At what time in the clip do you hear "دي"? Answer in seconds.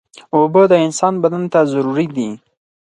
2.15-2.29